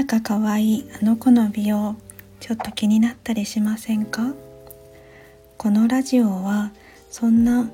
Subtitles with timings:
[0.00, 1.94] だか可愛いあの子の美容
[2.40, 4.32] ちょっと気になったりしませんか？
[5.58, 6.72] このラジオは
[7.10, 7.68] そんな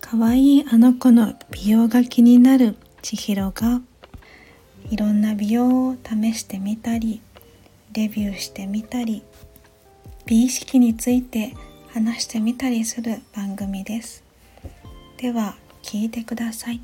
[0.00, 3.80] 可愛いあの子の美容が気になる千尋が
[4.90, 7.20] いろんな美容を試してみたり
[7.92, 9.22] レビューしてみたり
[10.26, 11.54] 美意識について
[11.90, 14.24] 話してみたりする番組です。
[15.16, 15.54] では
[15.84, 16.80] 聞いてください。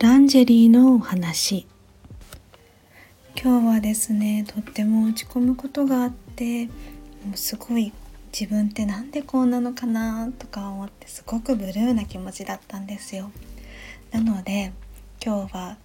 [0.00, 1.68] ランジェリーのお話。
[3.38, 6.72] 今日はですねとっても落ち込むことがあっても
[7.34, 7.92] うすごい
[8.32, 13.30] 自分ってなんでこうなのかなとか思ってすごくブルーな気持ちだったんですよ。
[14.10, 14.72] なので
[15.24, 15.76] 今日は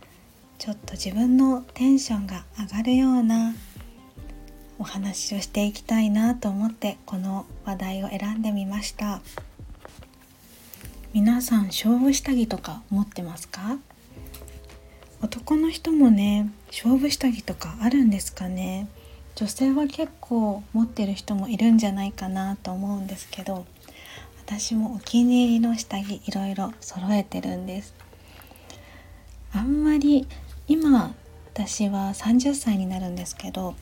[0.58, 3.54] ちょっと自分のテンションが上がるような
[4.80, 9.22] お話をしていきたいなと思ってこの話題を選んでみました。
[11.14, 13.78] 皆さん勝負下着とか持ってますか？
[15.22, 18.88] 男の人もね勝負下着とかあるんですかね。
[19.36, 23.66] 女性は結構持ってる人もいるんじゃないかなと思うんですけど
[24.46, 27.94] 私もお気に入りの下着いろいろ揃えてるんです。
[29.54, 30.28] あんまり
[30.68, 31.14] 今
[31.54, 33.76] 私は30歳になるんですけど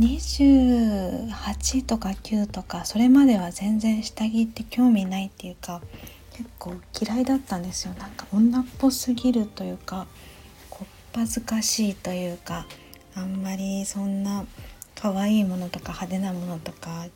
[0.00, 5.82] 28とか9とかそれまでは全然下着って興味ないっていうか
[6.40, 7.92] 結構嫌いだったんですよ。
[7.98, 10.06] なんか女っぽすぎるというか
[10.70, 12.66] こっぱずかしいというか
[13.14, 14.46] あんまりそんな
[14.94, 17.06] 可愛いものとか派手なものとか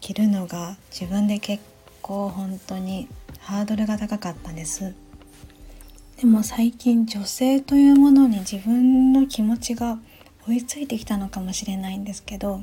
[0.00, 1.62] 着るのが自分で結
[2.02, 4.92] 構本当にハードルが高かったんです。
[6.16, 9.98] でも最近女性というものに自分の気持ちが
[10.48, 12.62] 追いついてきたのかもしれないんですけど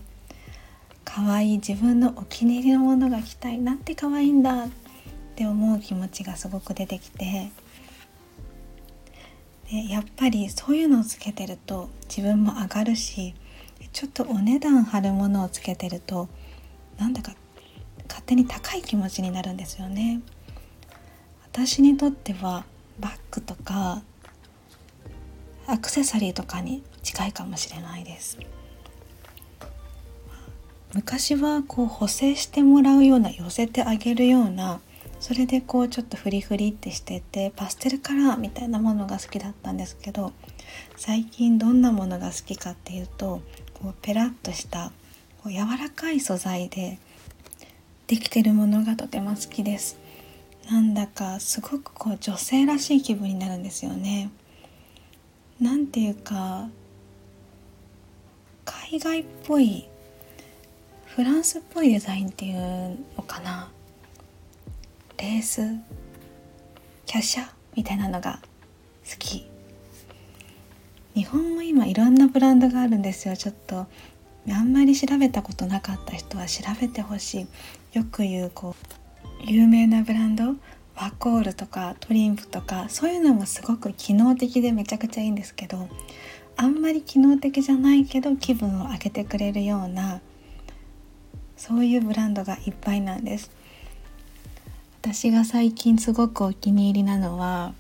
[1.06, 4.70] 可愛い自分のお気に入りのものが着たいなんて可愛いんだっ
[5.34, 7.50] って思う気持ちがすごく出てきて
[9.72, 13.34] でやっぱりそういうのをつけてると自分も上がるし
[13.92, 16.30] ちょっとお値段張るものをつけてると
[17.00, 17.34] なんだか
[18.08, 20.22] 勝手に高い気持ちになるんですよね。
[21.44, 22.66] 私にとっては
[23.00, 24.04] バッグとか
[25.66, 28.38] アクセサリーとかに近いかもしれないです
[30.94, 34.82] 昔はこう補正してもらうような寄せてあげるような
[35.24, 40.34] それでこうちょっとフリフリってしててパステルカラーみたいなものが好きだったんですけど
[40.98, 43.42] 最近どんなものが好きかっていうと
[43.74, 44.92] こうペラッとした
[45.42, 47.00] こう柔らかい素材で
[48.08, 49.98] できてるものがとても好きです。
[50.70, 54.30] なんだかすごくこう女性らしい気分になるんですよね。
[55.62, 56.68] なんていうか
[58.66, 59.88] 海外っぽい
[61.06, 63.72] フランスっぽいデザインっていうのかな。
[65.24, 65.62] レース
[67.06, 67.46] キャシャ？
[67.78, 68.42] みたいなのが
[69.10, 69.50] 好き。
[71.16, 73.38] 日本も今いろんなブランドがあるんですよ。
[73.38, 73.88] ちょっと
[74.50, 77.48] あんまり調べたことなかった人は調べてほし
[77.94, 77.98] い。
[77.98, 78.76] よく言うこ
[79.48, 80.56] う有名なブランド？
[80.98, 85.88] ワコールとかトリンプとかそういうのもすごく機能的でめちゃくちゃいいんですけど
[86.58, 90.20] あんまり機能的じゃないけど気分を上げてくれるような
[91.56, 93.50] そういうブランドがいっぱいなんです。
[95.06, 97.74] 私が最近すごくお気に入りなのは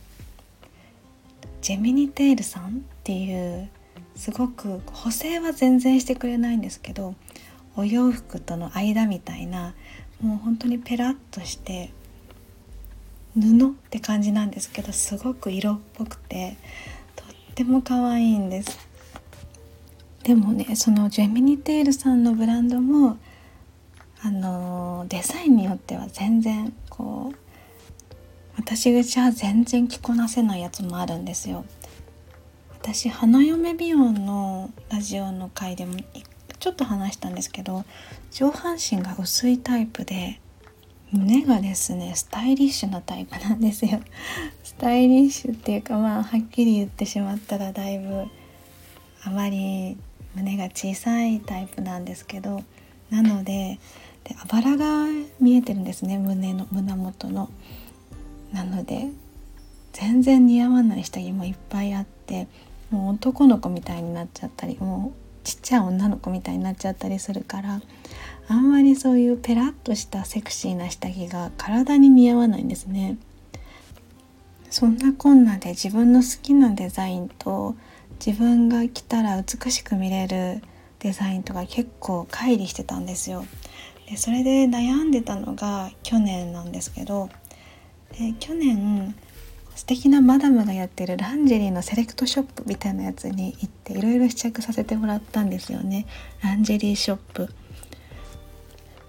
[1.62, 2.70] ジェミニテールさんっ
[3.06, 3.70] ていう
[4.14, 7.16] すごく補正は全然してくれないんですけど
[7.78, 9.74] お洋服との間みたいな
[10.20, 11.94] もう本当にペラッとして
[13.40, 16.58] 布って感じなんですけどすごく色っぽくて
[17.16, 18.78] とっても可愛いんです。
[20.24, 23.18] でもねそのジェミニテールさんのブランドも
[24.22, 27.38] あのデザインによっては全然こう
[28.56, 31.66] 私じゃ全然着こなせないやつもあるんですよ。
[32.70, 35.96] 私花嫁美容のラジオの回でも
[36.59, 37.86] ちょっと話したんですけど
[38.30, 40.40] 上半身が薄いタイプで
[41.12, 44.01] 胸がですねスタイリッシュなタイプなんですよ。
[44.63, 48.25] スタイリッシュっていうかまあはっきり言ってしまったらだいぶ
[49.24, 49.98] あまり
[50.36, 52.63] 胸が小さいタイプなんですけど
[53.10, 53.80] なので
[54.24, 55.06] であばらが
[55.40, 57.50] 見えてるんですね胸の胸元の。
[58.52, 59.10] なので
[59.94, 62.48] 全然似合わない下着もいっぱいあって
[62.92, 67.81] もう男の子みたいになっちゃったりもうちっちゃい女の子みたいになっちゃったりするから
[68.48, 73.18] あんまりそういうペラッとしたセクシーな下着が体に似合わないんですね。
[74.69, 77.76] そんなこんなで自分の好きなデザインと
[78.26, 80.64] 自分が着たら美しく見れる
[81.00, 83.46] デザインとか結構乖離してたんですよ。
[84.10, 87.30] でそれで悩んでたのが去年なんですけど
[88.12, 89.16] で去年
[89.76, 96.06] 素敵なマダムがやってるランジェリーのセレクトショップみたいなやつに行っていろいろ試着させてもらったんですよね。
[96.44, 97.50] ランジェリーショップ。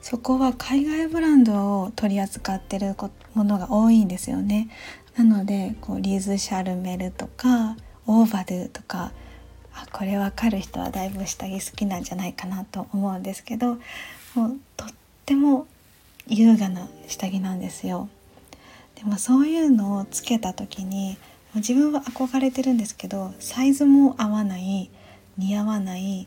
[0.01, 2.95] そこは海外ブランドを取り扱ってる
[3.35, 4.69] ものが多いんですよね。
[5.17, 7.77] なのでこうリーズ・シャルメルとか
[8.07, 9.13] オーバドゥとか
[9.73, 13.79] あこれ分かる人はだいぶ下着好きなんじゃないかなと思うんですけど
[14.35, 14.89] もうとっ
[15.27, 15.67] ても
[16.27, 18.09] 優雅な下着なんですよ。
[18.97, 21.17] でもそういうのをつけた時に
[21.57, 24.91] 自分は憧れてるんですけどサイズも合わない
[25.37, 26.27] 似合わない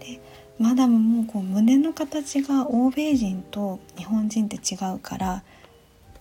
[0.00, 0.20] で
[0.58, 5.42] マダムもこう胸の形が欧米人と日本人って違うから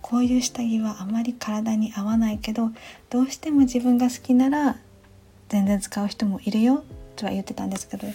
[0.02, 2.72] こういう下着はあまり体に合わないけど
[3.10, 4.78] どうしても自分が好きなら
[5.50, 6.84] 全然使う人もいるよ
[7.16, 8.08] とは言ってたんですけど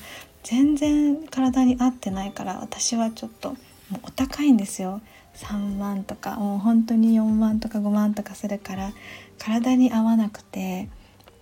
[0.42, 3.50] 全然体に合ってないから私はちょっと
[3.90, 5.00] もうお高いんですよ
[5.36, 8.92] 3万とかもう本当に4万とか5万とかするから
[9.38, 10.88] 体に合わなくて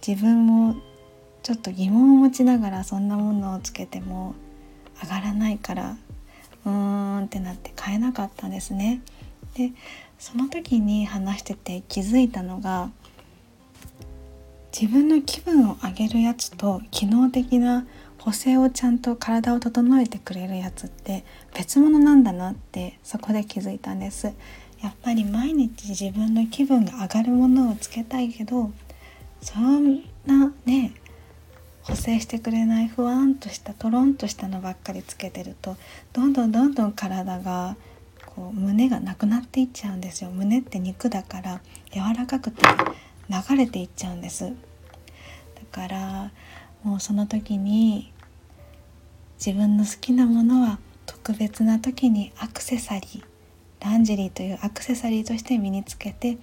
[0.07, 0.77] 自分も
[1.43, 4.35] ちょっと疑問を持ちながらそんなものをつけても
[5.03, 5.97] 上がらないから
[6.67, 6.71] うー
[7.23, 9.01] んってなって買えなかったんですね。
[9.55, 9.73] で
[10.19, 12.91] その時に話してて気づいたのが
[14.79, 17.87] 自分の気分を上げるやつと機能的な
[18.21, 21.25] 補正をちゃんと体を整えてくれるやつって
[21.55, 24.33] 別物なんだなってそこで気づいたんです。
[24.83, 28.73] やっぱり毎日自分の気分が上がるものをつけたいけど
[29.43, 30.93] そんなね
[31.83, 35.77] 補正してくれないふわんとしたトロンとしたのばっかりつけてると
[36.13, 37.77] どんどんどんどん体が
[38.27, 40.31] こう胸がなくなっていっちゃうんですよ。
[40.31, 42.63] 胸って肉だから柔らかくて
[43.29, 44.45] 流れていっちゃうんです。
[44.45, 44.53] だ
[45.73, 46.31] から
[46.83, 48.13] もうその時に
[49.45, 53.23] 自分の好きなものは特別な時にアクセサリー
[53.81, 56.39] ランジェリーというアクセサリーとして身につけて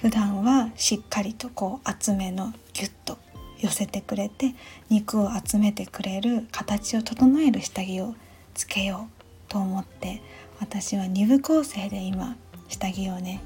[0.00, 3.18] 普段はしっかりとこう厚めのギュッと
[3.60, 4.54] 寄せてくれて
[4.88, 8.14] 肉を集めてくれる形を整える下着を
[8.54, 10.22] つけようと思って
[10.60, 12.36] 私は2部構成で今
[12.68, 13.40] 下着をね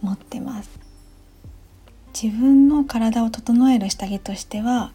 [0.00, 0.78] 持ってます。
[2.20, 4.92] 自分の体を整える下着としては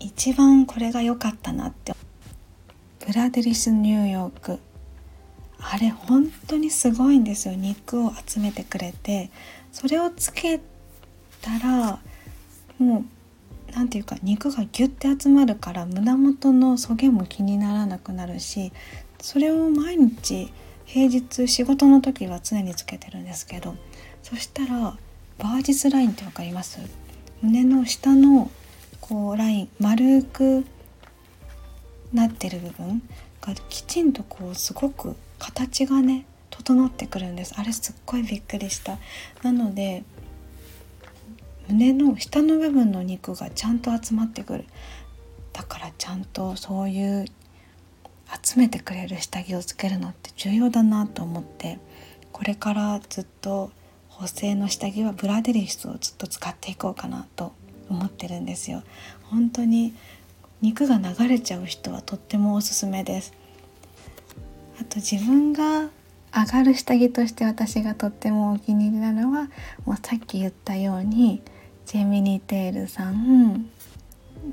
[0.00, 1.94] 一番これが良かったなって。
[3.06, 4.58] ブラデリスニューヨーク。
[5.58, 7.54] あれ本当にすごいんですよ。
[7.54, 9.30] 肉を集めてくれて。
[9.72, 10.60] それをつけ
[11.42, 12.00] たら
[12.78, 13.04] もう
[13.74, 18.72] 何て言うか肉がギュッて集まるから胸元のそげも気にならなくなるし
[19.20, 20.52] それを毎日
[20.84, 23.74] 平日仕事の時は常につけてるんですけど
[24.22, 24.96] そしたら
[25.38, 26.78] バージスラインって分かります？
[27.42, 28.50] 胸の下の
[29.14, 30.64] こうライン丸く
[32.12, 33.00] なってる部分
[33.40, 37.54] がきちんとこうすごく形がね整ってくるんです。
[37.56, 38.98] あれすっごいびっくりした。
[39.44, 40.02] なので
[41.68, 44.64] 胸の下の部分の肉がちゃんと集まってくる。
[45.52, 47.26] だからちゃんとそういう
[48.42, 51.78] 集めてくれる下着をつけるのって重要だなと思って
[52.32, 53.70] これからずっと
[54.08, 57.52] 補正の下着はブラデリスをずっと使っていこうかなと
[57.88, 58.82] 思ってるんですよ。
[59.24, 59.94] 本当に
[60.60, 63.32] 肉が流れちゃう人はとってもおすすめです。
[64.80, 65.90] あと自分が
[66.34, 69.50] 上がる下着として私がとってもお気に入りなのは
[69.84, 71.42] もうさっき言ったように
[71.86, 73.70] ジェミニテールさん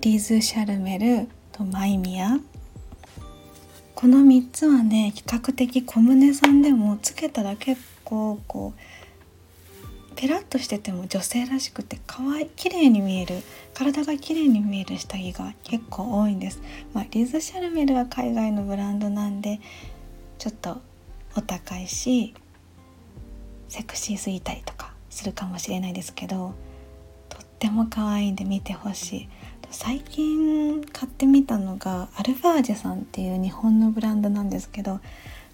[0.01, 2.37] リーズ・シャルメルとマイミア。
[3.95, 8.79] この3つはね比較的小胸さんでもつけたら結構こう
[10.15, 13.41] ペラッとしてても女性らしくて可愛い綺麗に見える
[13.73, 16.61] 体が綺麗に見える下着が結構多いんです、
[16.93, 19.59] まあ、リズ・シャルメルは海外のブランドなんで
[20.37, 20.81] ちょっと
[21.35, 22.33] お高いし
[23.69, 26.53] セクシーすぎたりとかするかもしれないですけど
[27.29, 29.29] とっても可愛いんで見てほしい。
[29.73, 34.99] 最近買ってみたのがアルファージェさんっていう日本のブランドなんですけど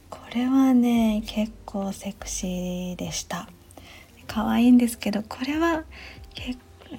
[0.10, 3.48] これはね結構セクシーでした。
[4.28, 5.84] 可愛いんですけどこれは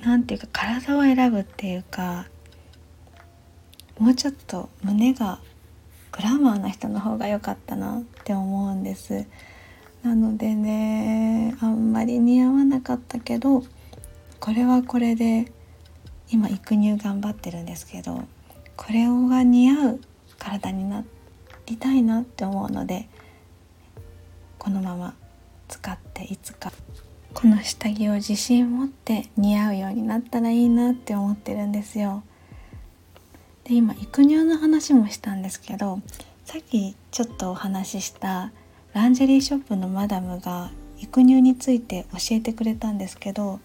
[0.05, 2.27] 何ていうか体を選ぶっていうか
[3.99, 5.39] もうちょっと胸が
[6.13, 9.27] グラマーな人の方が良かったなって思うんです。
[10.03, 13.65] なのでねあんまり似合わなかったけど
[14.39, 15.53] これはこれで
[16.31, 18.23] 今育乳頑張ってるんですけど
[18.77, 20.01] これが似合う
[20.39, 21.05] 体にな
[21.67, 23.09] りたいなって思うので
[24.59, 25.15] このまま
[25.67, 26.73] 使っていつか。
[27.41, 32.25] この下着を自信持って似合うようになったらいいなって思ってるんですよ。
[33.63, 36.01] で今育乳の話もしたんですけど
[36.45, 38.51] さっきちょっとお話しした
[38.93, 43.61] ランジェリーショップのマダムが育乳について教えてくれたんですけど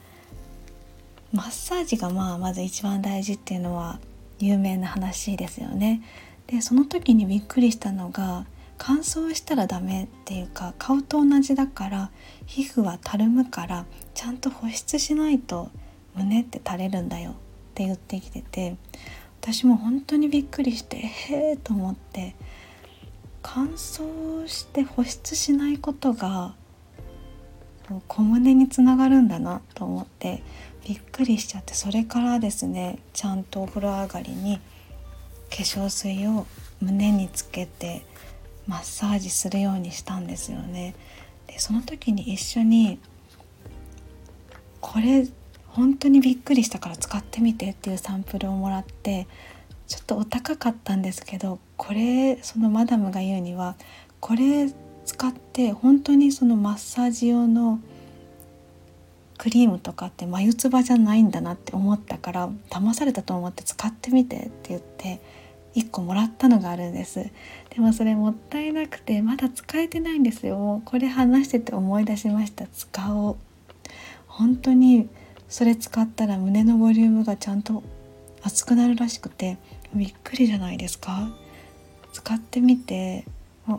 [1.31, 3.99] マッサージがまあまず一番大事っていうのは
[4.37, 6.03] 有名な話ですよね。
[6.45, 8.45] でその時にびっくりしたのが
[8.77, 12.11] 乾燥したらダメっていうか顔と同じだから
[12.45, 15.69] 皮膚はたるむからちゃんと保湿しないと
[16.15, 17.33] 胸って垂れるんだよっ
[17.75, 18.75] て言ってきてて
[19.41, 22.35] 私も本当にびっくりしてへえと思って
[23.41, 26.55] 乾燥して保湿しないことが
[28.07, 30.41] 小胸につながるんだなと思って
[30.87, 34.59] びっくりしちゃってそれからですねちゃんとお風呂上がりに
[35.49, 36.45] 化粧水を
[36.81, 38.05] 胸につけて
[38.67, 40.95] マッサージするようにしたんですよね。
[41.47, 42.99] でその時に一緒に
[44.81, 45.27] これ
[45.67, 49.27] 本当にびっくりしたから使ってみてっていうサンプルをもらって
[49.87, 53.75] ちょっとお高かったんですけどこれそのマダムが言うには
[54.19, 54.71] これ
[55.05, 57.79] 使って本当にそのマッサージ用の
[59.37, 65.21] クリームとかって眉唾じゃないんだなって思ったから騙されたと思って使ってみてって言って
[65.75, 67.29] 1個もらったのがあるんです。
[67.69, 70.81] でもそれもったいなくてまだ使えてないんですよ。
[70.85, 72.67] これ話してて思い出しました。
[72.67, 73.37] 使おう。
[74.27, 75.09] 本当に
[75.49, 77.83] それ使ったら胸のボリュームがちゃんと
[78.41, 79.57] 熱くなるらしくて。
[79.95, 81.29] びっくりじゃないですか。
[82.13, 83.25] 使ってみて。
[83.67, 83.77] あ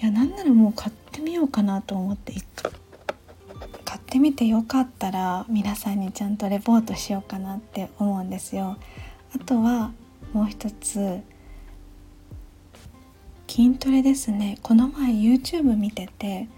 [0.00, 2.34] いやなんならもう買ってみようかなと思って。
[3.84, 8.76] 買ってみてよかったら皆さんにちゃんとレポートしようかなって思うんですよ。
[9.34, 9.92] あとは
[10.32, 11.20] もう一つ
[13.54, 14.58] 筋トレですね。
[14.64, 16.48] この前 YouTube 見てて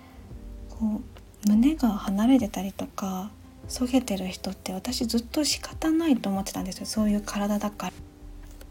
[0.70, 1.02] こ
[1.44, 3.30] う胸が離れてたりとか
[3.68, 6.86] そげてる人って私ずっと仕方ないと思ってたんですよ。
[6.86, 7.92] そういう体だから。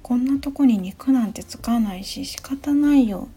[0.01, 3.27] こんなとこに肉なんてつかないし仕方ないよ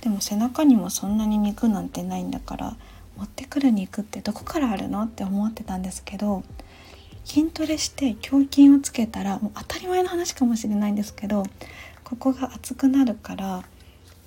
[0.00, 2.76] でも背中にもそんなに肉なんてないんだから
[3.18, 6.44] 持ってくる肉ってどこからあるのって思ってたんですけど
[7.26, 11.42] 筋トレして胸筋をつけたらもう当たり前の話かもしれないんですけど
[12.04, 13.64] ここが熱くなるから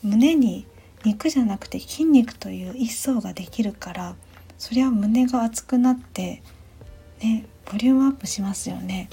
[0.04, 0.66] 胸に
[1.06, 4.16] 肉じゃなくて筋肉という一層ができるから
[4.58, 6.42] そりゃ胸が熱くなって
[7.22, 9.10] ねボリュームアップしますよね。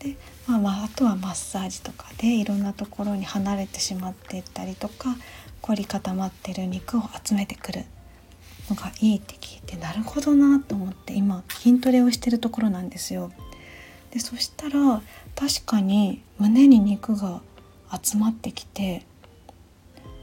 [0.00, 5.16] で、まあ、まああとはマッサージとかでいろんなところに離れてしまっていったりとか
[5.60, 7.84] 凝り固まってる肉を集めてくる
[8.68, 13.32] のがいいって聞いてなるほどなと思って今筋トレをしてるところなんですよ。
[14.10, 15.02] でそしたら
[15.34, 17.40] 確かに胸に肉が
[18.02, 19.04] 集まってきて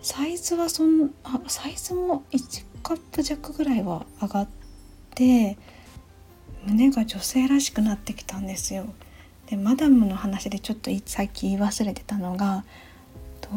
[0.01, 4.47] サイズはそんあサイズも1カップ弱ぐらいは上がっ
[5.13, 5.57] て
[6.65, 8.85] 胸が女性らしくなってきたんですよ。
[9.47, 12.63] でマダムの話でちょっとさっき言い忘れてたのが
[13.41, 13.49] と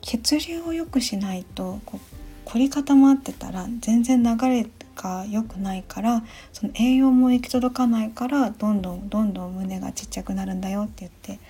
[0.00, 4.66] 血流を良くしないとこう凝り固まってたら全然流れ
[4.96, 11.40] が良くないからその栄養も行き届かないからどんどんどんどん胸がちっちゃくなるんだよって言って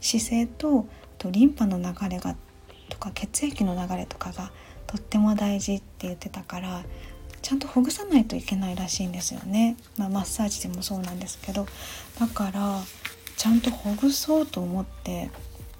[0.00, 0.86] 姿勢と
[1.18, 2.34] とリンパの流れが
[2.90, 4.50] とか血液の流れとかが
[4.86, 6.82] とっても大事って言ってたから
[7.40, 11.66] ちゃんとほぐさないといけないらしいんですよね、まあ、マッサージでもそうなんですけど。
[12.18, 12.82] だから
[13.36, 15.30] ちゃんとほぐそうと思って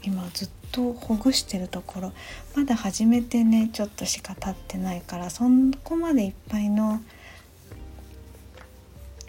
[0.03, 2.13] 今ずっとほぐしてるところ。
[2.57, 5.45] まだ始めてねちょっとしか経ってないからそ
[5.85, 7.03] こまでいっぱいの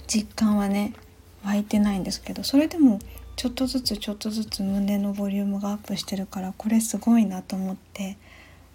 [0.08, 0.94] 実感はね
[1.44, 2.44] 湧いてないんですけど。
[2.44, 3.00] それでも
[3.36, 8.18] ちょっとずつちょっとずつ胸のボリュームがアップしてるからこれすごいなと思って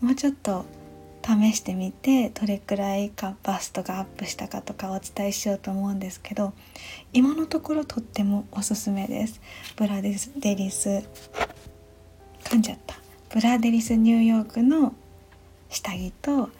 [0.00, 0.64] もうちょっと
[1.24, 6.52] 試してみてどれくらいかバストがアップしたかとかお伝えしようと思うんですけど
[7.12, 9.40] 今のところとってもおすすめです。
[9.76, 11.02] ブラデリス
[12.44, 12.96] 噛んじゃった。
[13.30, 14.94] ブラデリスニューヨークの
[15.68, 16.50] 下着と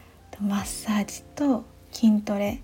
[0.41, 2.61] マッサージと筋トレ。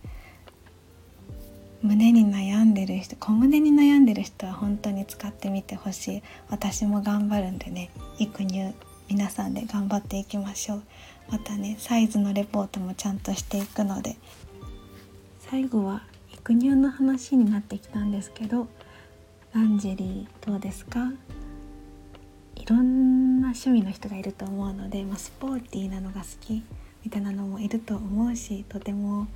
[1.82, 6.22] 胸に悩んでる人小胸に悩んでる人は本当に使ってみてほしい。
[6.48, 8.72] 私も頑張るんでね育乳
[9.08, 10.82] 皆さんで頑張っていきましょう。
[11.30, 14.16] またねサイズのレポートもちゃんとしていくので。
[15.40, 18.68] 最後は育乳の話になってきたんですけど
[19.52, 21.12] ランジェリーどうですか？
[22.56, 26.62] いろんな趣味の人がいると思うので、まあ、スポーティーなのが好き
[27.04, 29.26] みたいなのもいると思うしとても、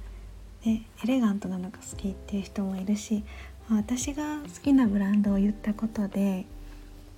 [0.66, 3.23] ね、エレガントなのが好きっていう人もいるし、
[3.70, 6.46] 私が好きなブランドを言ったことで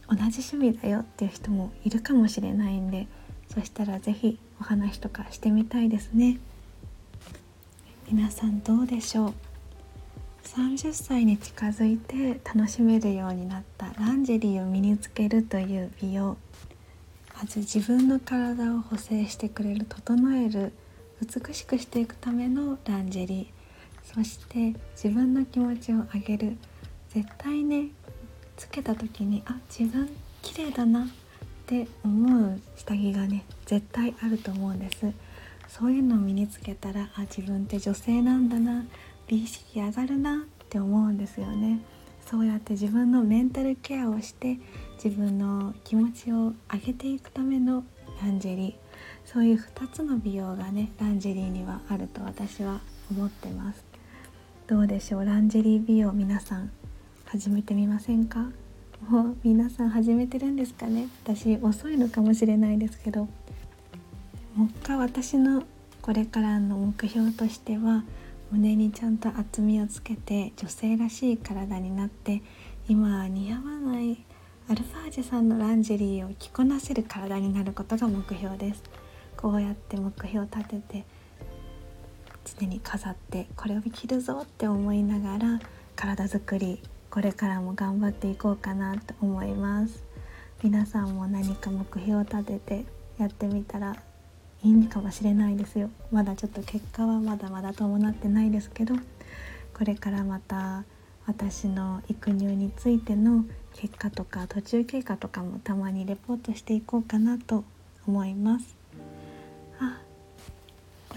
[0.09, 3.07] 同じ趣味だよっていう人もいるかもしれないんで
[3.52, 6.38] そしたら是非お話とかしてみたいですね。
[8.11, 9.35] 皆さんどうでしょう
[10.45, 16.38] ？30歳に近づいて楽しめるようになったランジェリーを身につけるという美容。
[17.37, 20.73] まず自分の体を補正してくれる整える。
[21.21, 23.47] 美しくしていくためのランジェリー。
[24.15, 26.57] そして自分の気持ちを上げる。
[27.11, 27.89] 絶対ね
[28.57, 30.09] つけた時にあ自分
[30.43, 31.05] 綺麗だな。
[31.05, 31.07] っ
[31.67, 35.13] て思う下着がね絶対あると思うんです。
[35.69, 38.85] そういうのを身につけたらあ自分って女性なんだな。
[39.27, 40.45] 美意識上がるな。
[40.65, 41.81] って思うんですよね。
[42.27, 44.59] そうやって自分のメンタルケアをして
[45.03, 47.85] 自分の気持ちを上げていくための
[48.23, 48.88] ランジェリー。
[49.30, 52.80] そういう2つの美容がねランジェリーにはあると私は
[53.11, 53.85] 思ってます。
[54.66, 55.25] どうでしょう？
[55.26, 56.70] ランジェリー美容皆さん
[57.26, 58.47] 始めてみませんか？
[59.06, 61.08] もう皆さん始めてるんですかね？
[61.25, 63.28] 私遅いのかもしれないですけど。
[64.56, 65.62] 目下私の
[66.00, 68.04] これからの目標としては
[68.50, 72.40] 胸にちゃんと厚みをつけて女性らしい体になって
[72.88, 74.25] 今似合わない
[74.70, 78.82] アルファージュさんのランジェリーを着こなせる体になることが目標です。
[79.38, 81.04] こうやって目標を立てて
[82.59, 85.61] 常に飾ってこれを着るぞって思いながら
[85.95, 90.04] 体づくりこれからも頑張っていこうかなと思います。
[90.62, 92.85] 皆さんも何か目標を立てて
[93.16, 93.97] やってみたら
[94.64, 95.88] いいかもしれないですよ。
[96.11, 98.97] まだちょっと結果はまだまだ伴ってないですけど
[99.73, 100.85] これからまた
[101.26, 107.64] 私の育乳についての結果とか途中経過とかもたまにレポートしていこうかなと
[108.07, 108.77] 思います。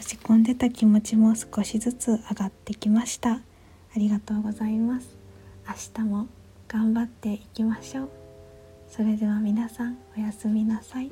[0.01, 3.33] 落ち込んでた気持ちも少しずつ上がってきました。
[3.33, 3.39] あ
[3.95, 5.15] りがとうございます。
[5.67, 6.27] 明日も
[6.67, 8.09] 頑張っていきましょう。
[8.89, 11.11] それでは皆さんおやすみなさい。